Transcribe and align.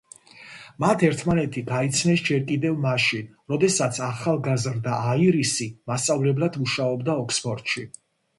მათ 0.83 1.01
ერთმანეთი 1.09 1.61
გაიცნეს 1.67 2.23
ჯერ 2.29 2.41
კიდევ 2.47 2.79
მაშინ, 2.85 3.27
როდესაც 3.53 4.01
ახალგაზრდა 4.07 4.97
აირისი 5.13 5.69
მასწავლებლად 5.93 6.59
მუშაობდა 6.65 7.21
ოქსფორდში. 7.27 7.87